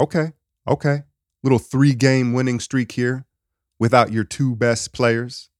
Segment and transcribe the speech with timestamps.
[0.00, 0.32] Okay.
[0.68, 1.02] Okay.
[1.42, 3.26] Little three game winning streak here
[3.78, 5.50] without your two best players.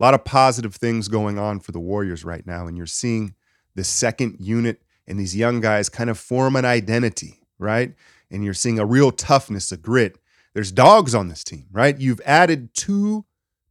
[0.00, 2.66] A lot of positive things going on for the Warriors right now.
[2.66, 3.34] And you're seeing
[3.74, 7.94] the second unit and these young guys kind of form an identity, right?
[8.30, 10.18] And you're seeing a real toughness, a grit.
[10.54, 11.98] There's dogs on this team, right?
[11.98, 13.24] You've added two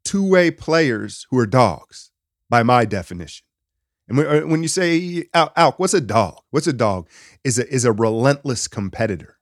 [0.03, 2.11] two way players who are dogs
[2.49, 3.45] by my definition.
[4.07, 6.39] And when, uh, you say, Alk, what's a dog?
[6.49, 7.09] What's a dog?
[7.43, 9.36] Is a, is a relentless competitor,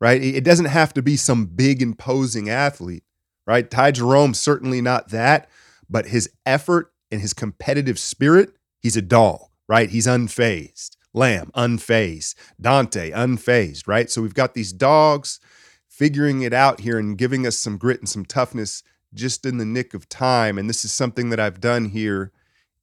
[0.00, 0.22] right?
[0.22, 3.04] It doesn't have to be some big imposing athlete,
[3.46, 3.70] right?
[3.70, 5.48] Ty Jerome, certainly not that,
[5.88, 9.90] but his effort and his competitive spirit, he's a dog, right?
[9.90, 10.96] He's unfazed.
[11.14, 12.34] Lamb, unfazed.
[12.60, 14.10] Donte unfazed, right?
[14.10, 15.40] So we've got these dogs
[15.88, 18.82] figuring it out here and giving us some grit and some toughness
[19.14, 20.58] just in the nick of time.
[20.58, 22.32] And this is something that I've done here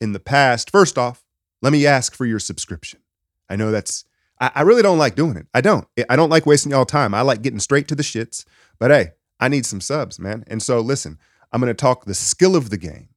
[0.02, 0.72] in the past.
[0.72, 1.24] First off,
[1.62, 3.02] let me ask for your subscription.
[3.48, 4.04] I know that's,
[4.44, 5.48] I, I really don't like doing it.
[5.54, 5.88] I don't.
[6.10, 7.14] I don't like wasting y'all time.
[7.14, 8.44] I like getting straight to the shits.
[8.78, 10.44] But hey, I need some subs, man.
[10.48, 11.18] And so listen,
[11.54, 13.08] I'm going to talk the skill of the game.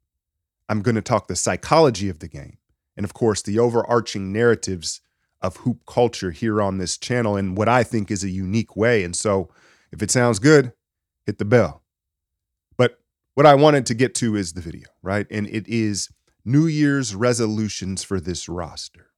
[0.69, 2.59] I'm going to talk the psychology of the game.
[2.97, 5.01] And of course, the overarching narratives
[5.43, 9.03] of hoop culture here on this channel in what I think is a unique way.
[9.03, 9.51] And so
[9.91, 10.73] if it sounds good,
[11.25, 11.83] hit the bell.
[12.77, 13.01] But
[13.35, 15.27] what I wanted to get to is the video, right?
[15.29, 16.09] And it is
[16.45, 19.11] New Year's resolutions for this roster.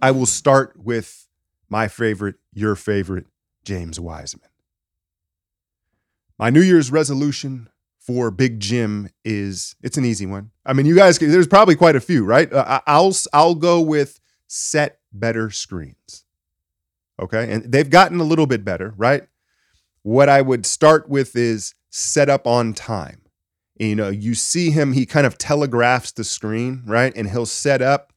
[0.00, 1.23] I will start with
[1.74, 3.26] my favorite, your favorite,
[3.64, 4.48] James Wiseman.
[6.38, 10.52] My New Year's resolution for Big Jim is it's an easy one.
[10.64, 12.52] I mean, you guys, there's probably quite a few, right?
[12.52, 16.24] Uh, I'll I'll go with set better screens.
[17.20, 19.24] Okay, and they've gotten a little bit better, right?
[20.04, 23.22] What I would start with is set up on time.
[23.80, 27.12] You know, you see him, he kind of telegraphs the screen, right?
[27.16, 28.12] And he'll set up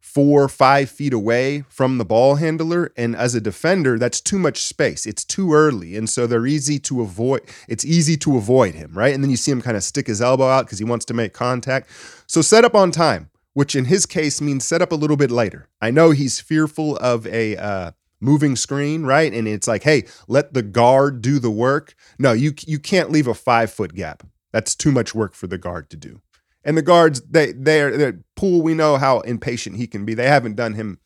[0.00, 2.92] four, five feet away from the ball handler.
[2.96, 5.06] And as a defender, that's too much space.
[5.06, 5.96] It's too early.
[5.96, 7.42] And so they're easy to avoid.
[7.68, 9.14] It's easy to avoid him, right?
[9.14, 11.14] And then you see him kind of stick his elbow out because he wants to
[11.14, 11.90] make contact.
[12.26, 15.30] So set up on time, which in his case means set up a little bit
[15.30, 15.68] later.
[15.80, 19.32] I know he's fearful of a uh, moving screen, right?
[19.32, 21.94] And it's like, hey, let the guard do the work.
[22.18, 24.22] No, you you can't leave a five foot gap.
[24.52, 26.20] That's too much work for the guard to do.
[26.64, 28.62] And the guards, they they're, they're Poole.
[28.62, 30.14] We know how impatient he can be.
[30.14, 31.00] They haven't done him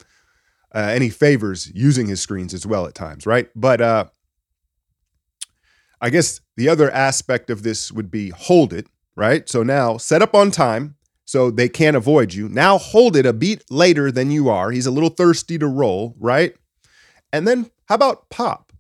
[0.74, 3.48] uh, any favors using his screens as well at times, right?
[3.56, 4.04] But uh,
[5.98, 9.48] I guess the other aspect of this would be hold it, right?
[9.48, 12.50] So now set up on time so they can't avoid you.
[12.50, 14.70] Now hold it a beat later than you are.
[14.70, 16.54] He's a little thirsty to roll, right?
[17.32, 18.74] And then how about pop?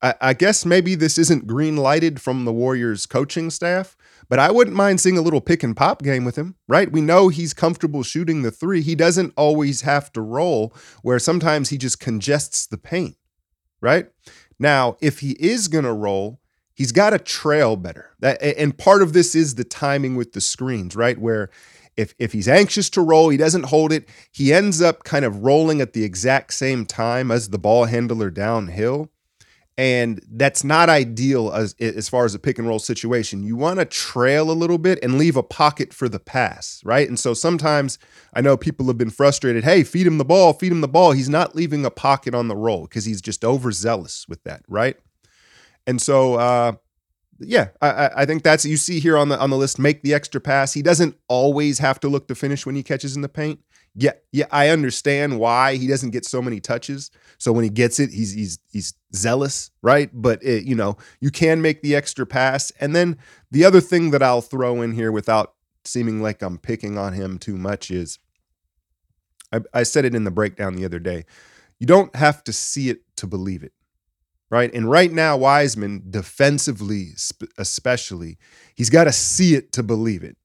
[0.00, 3.96] I, I guess maybe this isn't green lighted from the Warriors coaching staff,
[4.28, 6.90] but I wouldn't mind seeing a little pick and pop game with him, right?
[6.90, 8.82] We know he's comfortable shooting the three.
[8.82, 13.16] He doesn't always have to roll, where sometimes he just congests the paint,
[13.80, 14.08] right?
[14.58, 16.40] Now, if he is going to roll,
[16.74, 18.10] he's got to trail better.
[18.20, 21.18] That, and part of this is the timing with the screens, right?
[21.18, 21.50] Where
[21.96, 24.08] if if he's anxious to roll, he doesn't hold it.
[24.30, 28.30] He ends up kind of rolling at the exact same time as the ball handler
[28.30, 29.10] downhill.
[29.82, 33.42] And that's not ideal as, as far as a pick and roll situation.
[33.42, 37.08] You want to trail a little bit and leave a pocket for the pass, right?
[37.08, 37.98] And so sometimes
[38.32, 39.64] I know people have been frustrated.
[39.64, 41.10] Hey, feed him the ball, feed him the ball.
[41.10, 44.96] He's not leaving a pocket on the roll because he's just overzealous with that, right?
[45.84, 46.74] And so uh,
[47.40, 49.80] yeah, I, I think that's you see here on the on the list.
[49.80, 50.74] Make the extra pass.
[50.74, 53.58] He doesn't always have to look to finish when he catches in the paint.
[53.94, 57.10] Yeah, yeah, I understand why he doesn't get so many touches.
[57.38, 60.10] So when he gets it, he's he's he's zealous, right?
[60.12, 62.72] But it, you know, you can make the extra pass.
[62.80, 63.18] And then
[63.50, 65.54] the other thing that I'll throw in here without
[65.84, 68.18] seeming like I'm picking on him too much is
[69.52, 71.24] I, I said it in the breakdown the other day.
[71.78, 73.72] You don't have to see it to believe it
[74.52, 74.72] right?
[74.74, 77.12] And right now, Wiseman, defensively
[77.56, 78.36] especially,
[78.74, 80.36] he's got to see it to believe it.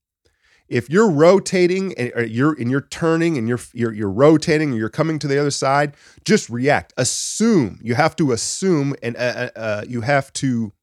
[0.69, 4.89] If you're rotating and you're and you're turning and you're you're you're rotating and you're
[4.89, 5.95] coming to the other side,
[6.25, 6.93] just react.
[6.97, 10.73] Assume you have to assume and uh, uh, uh you have to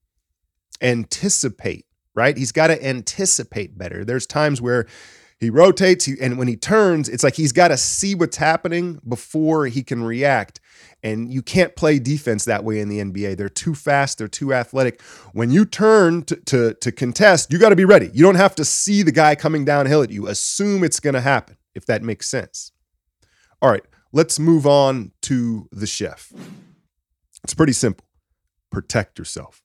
[0.81, 1.87] anticipate.
[2.15, 2.37] Right?
[2.37, 4.05] He's got to anticipate better.
[4.05, 4.87] There's times where
[5.45, 9.01] he rotates he, and when he turns it's like he's got to see what's happening
[9.07, 10.61] before he can react
[11.05, 13.37] and you can't play defense that way in the NBA.
[13.37, 15.03] They're too fast, they're too athletic.
[15.33, 18.11] When you turn to, to, to contest, you got to be ready.
[18.15, 20.27] You don't have to see the guy coming downhill at you.
[20.27, 22.73] Assume it's going to happen, if that makes sense.
[23.61, 26.33] All right, let's move on to the chef.
[27.45, 28.07] It's pretty simple
[28.71, 29.64] protect yourself.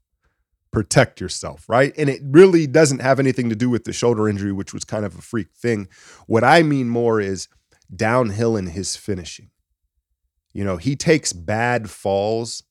[0.72, 1.94] Protect yourself, right?
[1.98, 5.06] And it really doesn't have anything to do with the shoulder injury, which was kind
[5.06, 5.88] of a freak thing.
[6.28, 7.48] What I mean more is
[7.96, 9.50] downhill in his finishing
[10.54, 12.64] you know, he takes bad falls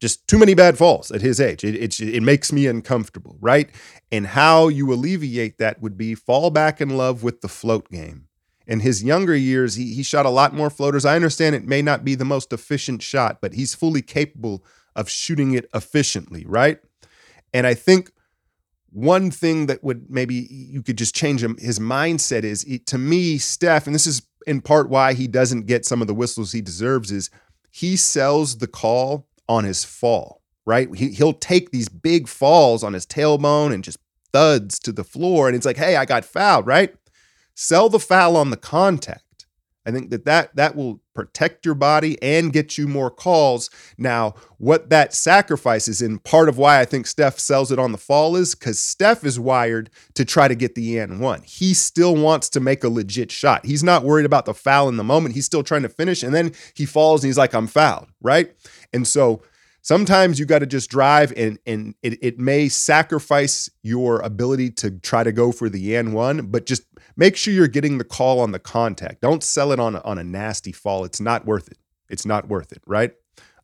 [0.00, 1.64] Just too many bad falls at his age.
[1.64, 3.70] It, it, it makes me uncomfortable, right?
[4.12, 8.28] And how you alleviate that would be fall back in love with the float game.
[8.66, 11.06] In his younger years, he, he shot a lot more floaters.
[11.06, 14.64] I understand it may not be the most efficient shot, but he's fully capable
[14.96, 16.80] of shooting it efficiently, right?
[17.54, 18.10] And I think
[18.90, 23.38] one thing that would maybe you could just change him his mindset is to me
[23.38, 26.60] Steph and this is in part why he doesn't get some of the whistles he
[26.60, 27.28] deserves is
[27.72, 30.94] he sells the call on his fall right?
[30.94, 33.98] He, he'll take these big falls on his tailbone and just
[34.32, 36.94] thuds to the floor and it's like hey I got fouled right?
[37.56, 39.23] Sell the foul on the contact
[39.86, 43.70] I think that that that will protect your body and get you more calls.
[43.98, 47.98] Now, what that sacrifices and part of why I think Steph sells it on the
[47.98, 51.42] fall is because Steph is wired to try to get the and one.
[51.42, 53.66] He still wants to make a legit shot.
[53.66, 55.34] He's not worried about the foul in the moment.
[55.34, 58.54] He's still trying to finish, and then he falls and he's like, "I'm fouled," right?
[58.92, 59.42] And so
[59.84, 64.90] sometimes you got to just drive and and it, it may sacrifice your ability to
[64.90, 66.82] try to go for the and one but just
[67.16, 69.20] make sure you're getting the call on the contact.
[69.20, 71.04] Don't sell it on a, on a nasty fall.
[71.04, 71.78] It's not worth it.
[72.08, 73.12] It's not worth it right?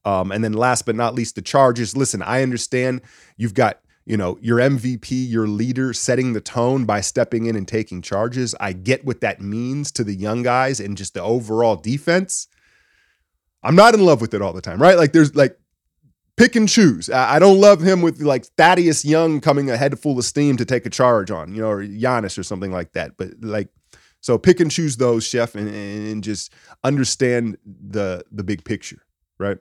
[0.04, 1.96] Um, and then last but not least the charges.
[1.96, 3.02] Listen i understand
[3.36, 7.68] you've got you know your mvp your leader setting the tone by stepping in and
[7.68, 8.54] taking charges.
[8.58, 12.48] I get what that means to the young guys and just the overall defense.
[13.62, 14.96] I'm not in love with it all the time, right?
[14.96, 15.58] Like there's like
[16.40, 17.10] pick and choose.
[17.10, 20.64] I don't love him with like Thaddeus Young coming a head full of steam to
[20.64, 23.18] take a charge on, you know, or Giannis or something like that.
[23.18, 23.68] But like,
[24.22, 26.52] so pick and choose those, chef, and, and just
[26.82, 29.02] understand the the big picture,
[29.38, 29.58] right?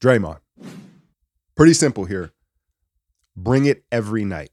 [0.00, 0.38] Draymond,
[1.54, 2.32] pretty simple here.
[3.36, 4.50] Bring it every night.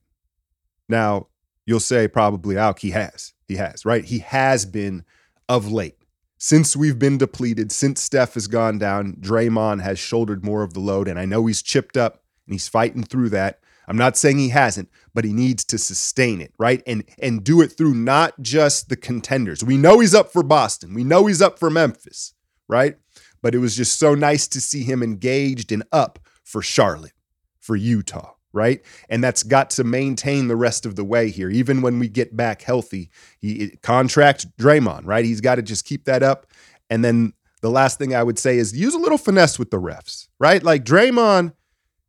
[0.89, 1.27] Now
[1.65, 4.03] you'll say probably Alk he has, he has, right?
[4.03, 5.05] He has been
[5.47, 5.97] of late
[6.45, 10.79] since we've been depleted, since Steph has gone down, Draymond has shouldered more of the
[10.79, 11.07] load.
[11.07, 13.61] And I know he's chipped up and he's fighting through that.
[13.87, 16.83] I'm not saying he hasn't, but he needs to sustain it, right?
[16.85, 19.63] And and do it through not just the contenders.
[19.63, 20.93] We know he's up for Boston.
[20.93, 22.35] We know he's up for Memphis,
[22.67, 22.95] right?
[23.41, 27.13] But it was just so nice to see him engaged and up for Charlotte,
[27.59, 28.81] for Utah, right?
[29.09, 31.49] And that's got to maintain the rest of the way here.
[31.49, 35.25] Even when we get back healthy, he contract Draymond, right?
[35.25, 36.47] He's got to just keep that up.
[36.89, 39.79] And then the last thing I would say is use a little finesse with the
[39.79, 40.63] refs, right?
[40.63, 41.53] Like Draymond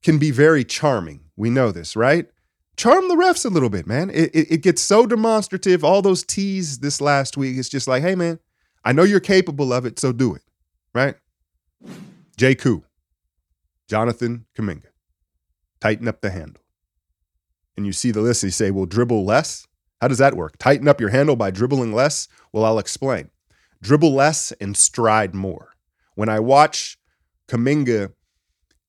[0.02, 1.20] can be very charming.
[1.36, 2.26] We know this, right?
[2.76, 4.10] Charm the refs a little bit, man.
[4.10, 5.82] It, it, it gets so demonstrative.
[5.82, 8.38] All those teas this last week, it's just like, hey, man,
[8.84, 10.42] I know you're capable of it, so do it,
[10.94, 11.16] right?
[12.36, 12.54] J.
[12.54, 12.84] Koo,
[13.88, 14.95] Jonathan Kuminga
[15.80, 16.62] tighten up the handle.
[17.76, 19.66] And you see the list and you say, well, dribble less?
[20.00, 20.56] How does that work?
[20.58, 22.28] Tighten up your handle by dribbling less?
[22.52, 23.30] Well, I'll explain.
[23.82, 25.74] Dribble less and stride more.
[26.14, 26.98] When I watch
[27.48, 28.12] Kuminga,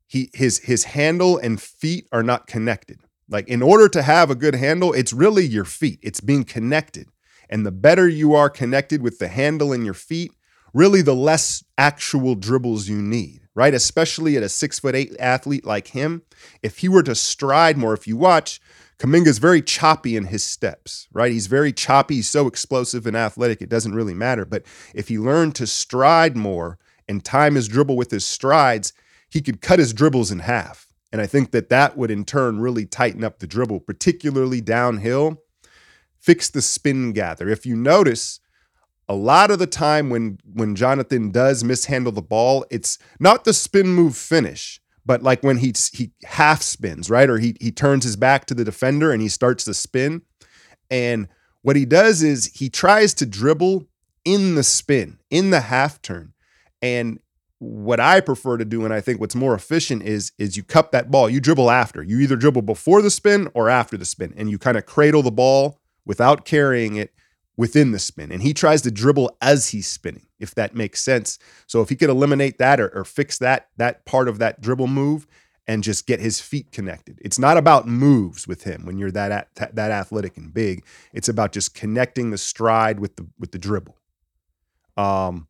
[0.07, 2.99] he his his handle and feet are not connected.
[3.29, 5.99] Like in order to have a good handle, it's really your feet.
[6.01, 7.07] It's being connected.
[7.49, 10.31] And the better you are connected with the handle and your feet,
[10.73, 13.73] really the less actual dribbles you need right?
[13.73, 16.21] Especially at a six foot eight athlete like him.
[16.61, 18.61] If he were to stride more, if you watch,
[18.99, 21.31] Kuminga's very choppy in his steps, right?
[21.31, 22.17] He's very choppy.
[22.17, 24.45] He's so explosive and athletic, it doesn't really matter.
[24.45, 24.63] But
[24.93, 26.77] if he learned to stride more
[27.09, 28.93] and time his dribble with his strides,
[29.27, 30.85] he could cut his dribbles in half.
[31.11, 35.41] And I think that that would in turn really tighten up the dribble, particularly downhill,
[36.19, 37.49] fix the spin gather.
[37.49, 38.39] If you notice,
[39.09, 43.53] a lot of the time when when Jonathan does mishandle the ball, it's not the
[43.53, 47.29] spin move finish, but like when he he half spins, right?
[47.29, 50.23] Or he he turns his back to the defender and he starts to spin.
[50.89, 51.27] And
[51.61, 53.87] what he does is he tries to dribble
[54.25, 56.33] in the spin, in the half turn.
[56.81, 57.19] And
[57.59, 60.91] what I prefer to do, and I think what's more efficient is is you cup
[60.91, 61.29] that ball.
[61.29, 62.03] You dribble after.
[62.03, 65.23] You either dribble before the spin or after the spin, and you kind of cradle
[65.23, 67.13] the ball without carrying it
[67.57, 68.31] within the spin.
[68.31, 71.39] And he tries to dribble as he's spinning, if that makes sense.
[71.65, 74.87] So if he could eliminate that or, or fix that that part of that dribble
[74.87, 75.27] move
[75.67, 77.19] and just get his feet connected.
[77.21, 80.85] It's not about moves with him when you're that that athletic and big.
[81.11, 83.97] It's about just connecting the stride with the with the dribble.
[84.95, 85.47] Um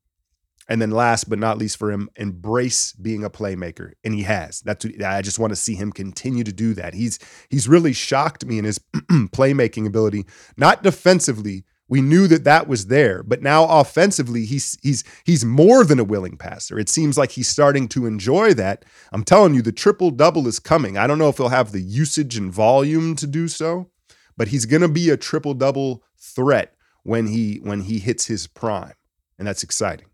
[0.70, 3.94] and then last but not least for him, embrace being a playmaker.
[4.04, 4.60] And he has.
[4.62, 6.94] That's what, I just want to see him continue to do that.
[6.94, 8.80] He's he's really shocked me in his
[9.12, 10.26] playmaking ability,
[10.58, 15.84] not defensively, we knew that that was there, but now offensively, he's he's he's more
[15.84, 16.78] than a willing passer.
[16.78, 18.84] It seems like he's starting to enjoy that.
[19.12, 20.98] I'm telling you, the triple double is coming.
[20.98, 23.90] I don't know if he'll have the usage and volume to do so,
[24.36, 28.48] but he's going to be a triple double threat when he when he hits his
[28.48, 28.94] prime,
[29.40, 30.08] and that's exciting.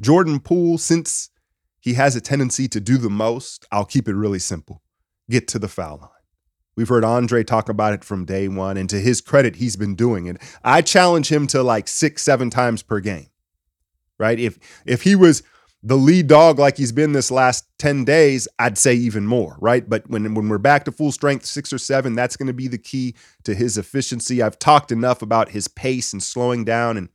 [0.00, 1.30] Jordan Poole, since
[1.80, 4.82] he has a tendency to do the most, I'll keep it really simple
[5.28, 6.15] get to the foul line.
[6.76, 9.94] We've heard Andre talk about it from day one, and to his credit, he's been
[9.94, 10.36] doing it.
[10.62, 13.28] I challenge him to like six, seven times per game,
[14.18, 14.38] right?
[14.38, 15.42] If if he was
[15.82, 19.88] the lead dog like he's been this last 10 days, I'd say even more, right?
[19.88, 22.66] But when, when we're back to full strength, six or seven, that's going to be
[22.66, 23.14] the key
[23.44, 24.42] to his efficiency.
[24.42, 27.08] I've talked enough about his pace and slowing down, and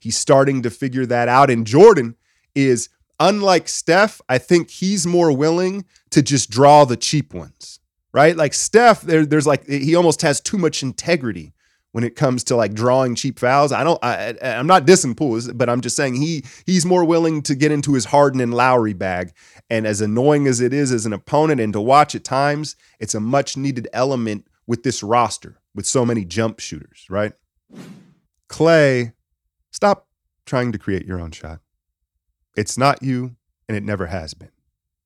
[0.00, 1.50] he's starting to figure that out.
[1.50, 2.16] And Jordan
[2.54, 2.88] is
[3.20, 7.78] unlike Steph, I think he's more willing to just draw the cheap ones,
[8.16, 8.34] right?
[8.34, 11.52] Like Steph, there, there's like he almost has too much integrity
[11.92, 13.72] when it comes to like drawing cheap fouls.
[13.72, 17.42] I don't, I, I'm not dissing Poole, but I'm just saying he he's more willing
[17.42, 19.32] to get into his Harden and Lowry bag.
[19.68, 23.14] And as annoying as it is as an opponent, and to watch at times, it's
[23.14, 27.34] a much needed element with this roster with so many jump shooters, right?
[28.48, 29.12] Clay,
[29.72, 30.08] stop
[30.46, 31.60] trying to create your own shot.
[32.56, 33.36] It's not you,
[33.68, 34.55] and it never has been.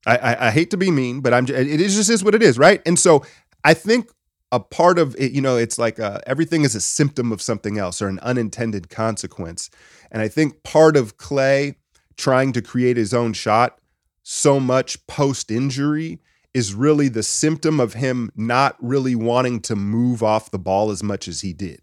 [0.07, 1.45] I, I, I hate to be mean, but I'm.
[1.45, 2.81] It is just is what it is, right?
[2.87, 3.25] And so
[3.65, 4.11] I think
[4.53, 7.79] a part of it, you know, it's like uh, everything is a symptom of something
[7.79, 9.71] else or an unintended consequence.
[10.11, 11.77] And I think part of Clay
[12.17, 13.79] trying to create his own shot
[14.23, 16.21] so much post injury
[16.53, 21.03] is really the symptom of him not really wanting to move off the ball as
[21.03, 21.81] much as he did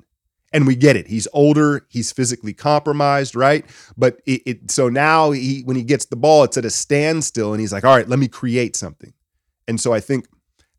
[0.53, 1.07] and we get it.
[1.07, 3.65] He's older, he's physically compromised, right?
[3.97, 7.53] But it, it, so now he when he gets the ball, it's at a standstill,
[7.53, 9.13] and he's like, "All right, let me create something."
[9.67, 10.27] And so I think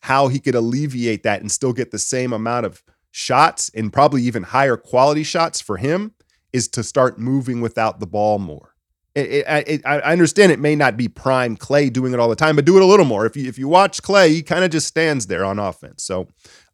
[0.00, 4.22] how he could alleviate that and still get the same amount of shots and probably
[4.22, 6.14] even higher quality shots for him
[6.52, 8.74] is to start moving without the ball more.
[9.14, 12.54] It, it, I understand it may not be prime Clay doing it all the time,
[12.54, 13.26] but do it a little more.
[13.26, 16.04] If you if you watch Clay, he kind of just stands there on offense.
[16.04, 16.28] So,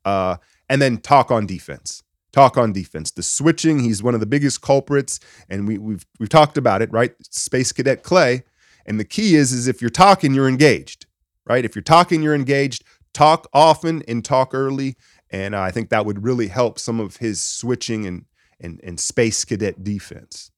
[0.04, 0.36] uh,
[0.68, 2.03] and then talk on defense
[2.35, 3.11] talk on defense.
[3.12, 6.93] The switching, he's one of the biggest culprits, and we, we've we've talked about it,
[6.93, 7.12] right?
[7.31, 8.43] Space Cadet Clay,
[8.85, 11.07] And the key is, is if you're talking, you're engaged,
[11.47, 11.64] right?
[11.64, 12.85] If you're talking, you're engaged.
[13.12, 14.97] Talk often and talk early,
[15.31, 18.25] and I think that would really help some of his switching and
[18.61, 20.50] and, and Space Cadet defense.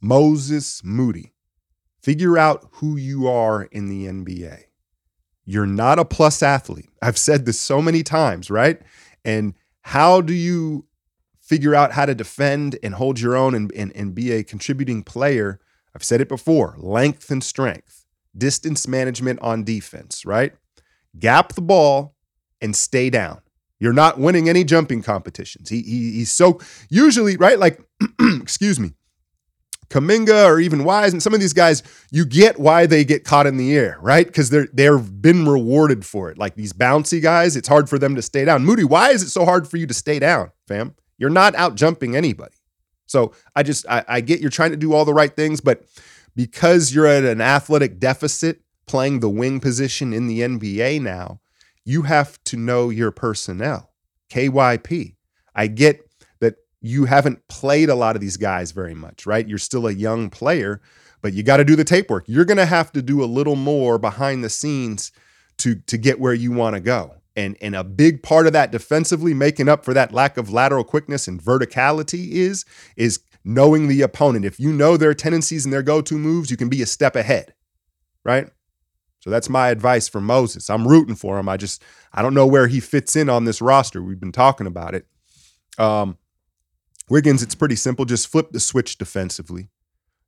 [0.00, 1.32] Moses Moody,
[2.02, 4.64] figure out who you are in the NBA.
[5.44, 6.90] You're not a plus athlete.
[7.00, 8.80] I've said this so many times, right?
[9.24, 10.86] And how do you
[11.40, 15.02] figure out how to defend and hold your own and, and, and be a contributing
[15.02, 15.60] player?
[15.94, 20.54] I've said it before length and strength, distance management on defense, right?
[21.18, 22.14] Gap the ball
[22.60, 23.42] and stay down.
[23.78, 25.68] You're not winning any jumping competitions.
[25.68, 27.80] He, he he's so usually right like
[28.40, 28.94] excuse me.
[29.92, 33.46] Kuminga or even Wise and some of these guys, you get why they get caught
[33.46, 34.26] in the air, right?
[34.26, 36.38] Because they're they've been rewarded for it.
[36.38, 38.64] Like these bouncy guys, it's hard for them to stay down.
[38.64, 40.94] Moody, why is it so hard for you to stay down, fam?
[41.18, 42.54] You're not out jumping anybody.
[43.06, 45.84] So I just I, I get you're trying to do all the right things, but
[46.34, 51.40] because you're at an athletic deficit playing the wing position in the NBA now,
[51.84, 53.90] you have to know your personnel.
[54.30, 55.16] KYP.
[55.54, 56.08] I get
[56.82, 59.48] you haven't played a lot of these guys very much, right?
[59.48, 60.82] You're still a young player,
[61.22, 62.24] but you got to do the tape work.
[62.26, 65.12] You're going to have to do a little more behind the scenes
[65.58, 67.14] to to get where you want to go.
[67.36, 70.84] And and a big part of that defensively making up for that lack of lateral
[70.84, 72.64] quickness and verticality is
[72.96, 74.44] is knowing the opponent.
[74.44, 77.54] If you know their tendencies and their go-to moves, you can be a step ahead.
[78.24, 78.48] Right?
[79.20, 80.68] So that's my advice for Moses.
[80.68, 81.48] I'm rooting for him.
[81.48, 81.80] I just
[82.12, 84.02] I don't know where he fits in on this roster.
[84.02, 85.06] We've been talking about it.
[85.78, 86.18] Um,
[87.12, 88.06] Wiggins, it's pretty simple.
[88.06, 89.68] Just flip the switch defensively.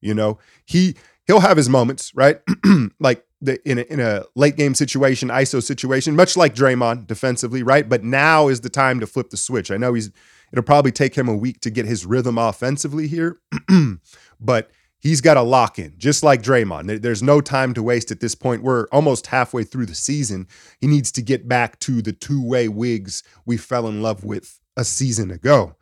[0.02, 2.42] You know, he he'll have his moments, right?
[3.00, 7.62] like the, in a, in a late game situation, ISO situation, much like Draymond defensively,
[7.62, 7.88] right?
[7.88, 9.70] But now is the time to flip the switch.
[9.70, 10.10] I know he's
[10.52, 13.38] it'll probably take him a week to get his rhythm offensively here,
[14.38, 17.00] but he's got to lock in, just like Draymond.
[17.00, 18.62] There's no time to waste at this point.
[18.62, 20.48] We're almost halfway through the season.
[20.82, 24.60] He needs to get back to the two way wigs we fell in love with
[24.76, 25.76] a season ago.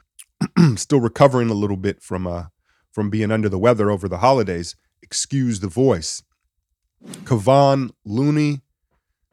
[0.76, 2.44] still recovering a little bit from uh
[2.90, 4.76] from being under the weather over the holidays.
[5.02, 6.22] Excuse the voice.
[7.24, 8.60] Kevon Looney,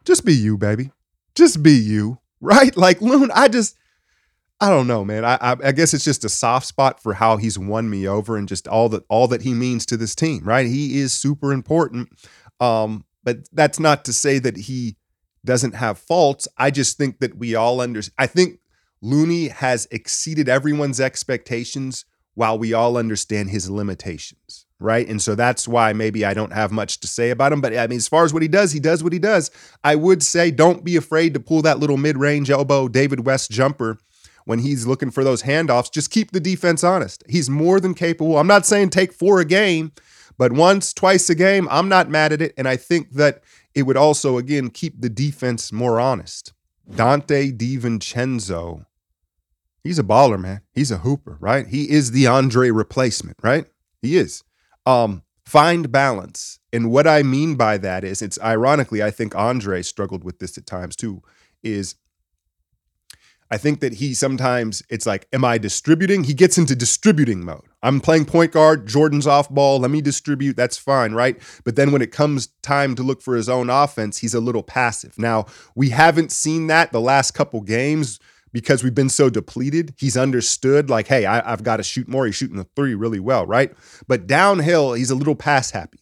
[0.06, 0.92] just be you, baby.
[1.36, 2.75] Just be you, right?
[2.75, 3.75] Like Loon, I just,
[4.60, 5.24] I don't know, man.
[5.24, 8.36] I, I, I guess it's just a soft spot for how he's won me over
[8.38, 10.66] and just all that all that he means to this team, right?
[10.66, 12.10] He is super important.
[12.60, 14.98] Um, but that's not to say that he
[15.46, 16.48] doesn't have faults.
[16.58, 18.16] I just think that we all understand.
[18.18, 18.59] I think
[19.01, 25.08] Looney has exceeded everyone's expectations while we all understand his limitations, right?
[25.08, 27.62] And so that's why maybe I don't have much to say about him.
[27.62, 29.51] But I mean, as far as what he does, he does what he does.
[29.84, 33.51] I would say don't be afraid to pull that little mid range elbow David West
[33.51, 33.98] jumper
[34.46, 35.91] when he's looking for those handoffs.
[35.91, 37.24] Just keep the defense honest.
[37.27, 38.38] He's more than capable.
[38.38, 39.91] I'm not saying take four a game,
[40.39, 42.53] But once, twice a game, I'm not mad at it.
[42.58, 43.44] And I think that
[43.75, 46.53] it would also, again, keep the defense more honest.
[46.89, 48.86] Donte DiVincenzo,
[49.89, 50.62] he's a baller, man.
[50.72, 51.65] He's a hooper, right?
[51.65, 53.65] He is the Andre replacement, right?
[54.03, 54.43] He is.
[54.86, 56.60] Um, find balance.
[56.72, 60.60] And what I mean by that is it's ironically, I think Andre struggled with this
[60.60, 61.24] at times too,
[61.63, 61.96] is
[63.50, 66.24] I think that he sometimes it's like, am I distributing?
[66.24, 67.65] He gets into distributing mode.
[67.81, 71.41] I'm playing point guard, Jordan's off ball, let me distribute, that's fine, right?
[71.63, 74.62] But then when it comes time to look for his own offense, he's a little
[74.62, 75.17] passive.
[75.17, 78.19] Now, we haven't seen that the last couple games
[78.51, 79.94] because we've been so depleted.
[79.98, 82.25] He's understood, like, hey, I, have got to shoot more.
[82.25, 83.72] He's shooting the three really well, right?
[84.08, 86.00] But downhill, he's a little pass happy.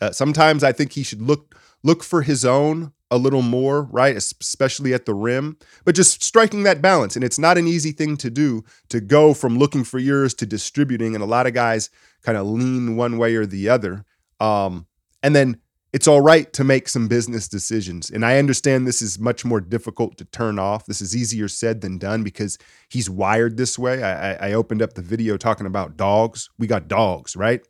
[0.00, 4.16] Uh, sometimes I think he should look look for his own a little more, right?
[4.16, 7.16] Especially at the rim, but just striking that balance.
[7.16, 10.46] And it's not an easy thing to do to go from looking for yours to
[10.46, 11.14] distributing.
[11.14, 11.90] And a lot of guys
[12.22, 14.04] kind of lean one way or the other.
[14.40, 14.86] Um,
[15.22, 15.60] and then
[15.92, 18.10] it's all right to make some business decisions.
[18.10, 20.84] And I understand this is much more difficult to turn off.
[20.86, 24.02] This is easier said than done because he's wired this way.
[24.02, 26.50] I, I opened up the video talking about dogs.
[26.58, 27.66] We got dogs, right?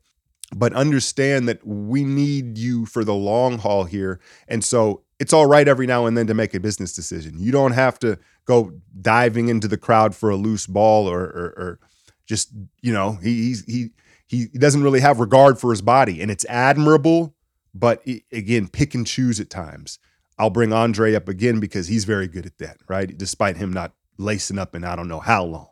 [0.54, 4.18] But understand that we need you for the long haul here.
[4.48, 7.38] And so it's all right every now and then to make a business decision.
[7.38, 11.54] You don't have to go diving into the crowd for a loose ball or or,
[11.56, 11.78] or
[12.26, 12.50] just
[12.82, 13.90] you know he he
[14.26, 17.34] he doesn't really have regard for his body, and it's admirable.
[17.78, 19.98] But again, pick and choose at times.
[20.38, 23.16] I'll bring Andre up again because he's very good at that, right?
[23.16, 25.68] Despite him not lacing up in I don't know how long.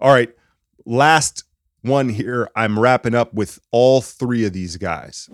[0.00, 0.30] All right,
[0.86, 1.44] last
[1.82, 2.48] one here.
[2.56, 5.28] I'm wrapping up with all three of these guys.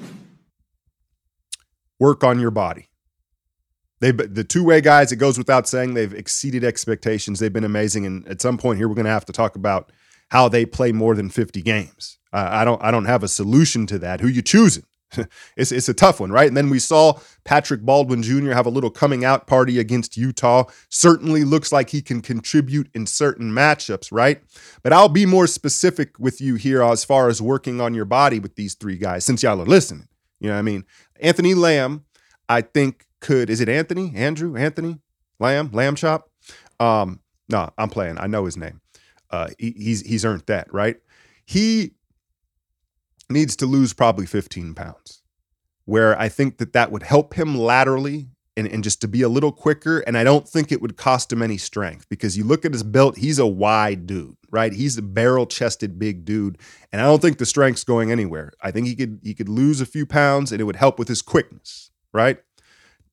[1.98, 2.88] Work on your body.
[4.00, 5.12] They the two way guys.
[5.12, 7.38] It goes without saying they've exceeded expectations.
[7.38, 9.92] They've been amazing, and at some point here we're going to have to talk about
[10.30, 12.18] how they play more than 50 games.
[12.32, 14.20] Uh, I don't I don't have a solution to that.
[14.20, 14.84] Who you choosing?
[15.56, 16.48] it's it's a tough one, right?
[16.48, 18.52] And then we saw Patrick Baldwin Jr.
[18.52, 20.64] have a little coming out party against Utah.
[20.88, 24.40] Certainly looks like he can contribute in certain matchups, right?
[24.82, 28.38] But I'll be more specific with you here as far as working on your body
[28.38, 30.08] with these three guys, since y'all are listening.
[30.38, 30.84] You know what I mean?
[31.20, 32.04] Anthony Lamb,
[32.48, 34.98] I think could is it Anthony, Andrew, Anthony,
[35.38, 36.30] Lamb, Lamb Chop?
[36.78, 38.18] Um, no, I'm playing.
[38.18, 38.80] I know his name.
[39.30, 40.96] Uh, he, he's he's earned that, right?
[41.44, 41.92] He
[43.30, 45.22] needs to lose probably 15 pounds,
[45.84, 49.28] where I think that that would help him laterally and, and just to be a
[49.28, 50.00] little quicker.
[50.00, 52.82] And I don't think it would cost him any strength because you look at his
[52.82, 54.72] belt, he's a wide dude, right?
[54.72, 56.58] He's a barrel chested big dude.
[56.92, 58.52] And I don't think the strength's going anywhere.
[58.60, 61.08] I think he could he could lose a few pounds and it would help with
[61.08, 62.38] his quickness, right?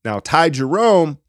[0.03, 1.19] Now, Ty Jerome,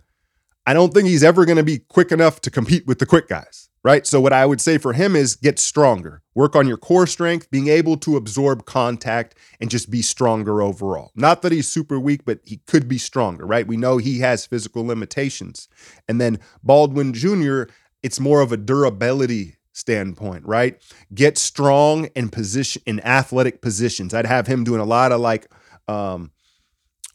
[0.66, 3.28] I don't think he's ever going to be quick enough to compete with the quick
[3.28, 4.06] guys, right?
[4.06, 7.50] So, what I would say for him is get stronger, work on your core strength,
[7.50, 11.10] being able to absorb contact and just be stronger overall.
[11.14, 13.66] Not that he's super weak, but he could be stronger, right?
[13.66, 15.68] We know he has physical limitations.
[16.06, 17.62] And then Baldwin Jr.,
[18.02, 20.78] it's more of a durability standpoint, right?
[21.14, 24.12] Get strong in position in athletic positions.
[24.12, 25.50] I'd have him doing a lot of like
[25.88, 26.30] um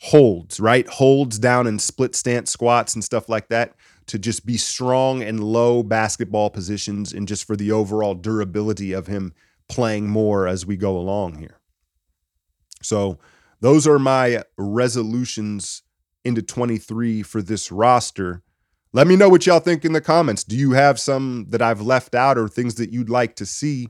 [0.02, 0.88] holds, right?
[0.88, 3.76] Holds down and split stance squats and stuff like that
[4.08, 9.08] to just be strong in low basketball positions and just for the overall durability of
[9.08, 9.34] him
[9.68, 11.60] playing more as we go along here.
[12.82, 13.20] So,
[13.62, 15.84] those are my resolutions
[16.26, 18.42] into 23 for this roster.
[18.92, 20.44] Let me know what y'all think in the comments.
[20.44, 23.90] Do you have some that I've left out or things that you'd like to see?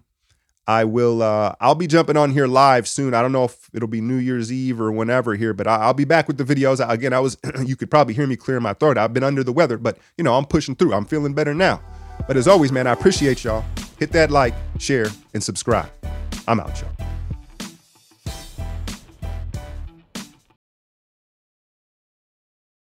[0.68, 1.22] I will.
[1.22, 3.14] Uh, I'll be jumping on here live soon.
[3.14, 5.94] I don't know if it'll be New Year's Eve or whenever here, but I, will
[5.94, 6.88] be back with the videos.
[6.88, 7.38] Again, I was.
[7.66, 8.98] you could probably hear me clear my throat.
[8.98, 10.94] I've been under the weather, but you know I'm pushing through.
[10.94, 11.82] I'm feeling better now.
[12.28, 13.66] But as always, man, I appreciate y'all.
[14.00, 15.90] Hit that like, share, and subscribe.
[16.48, 17.08] I'm out, y'all.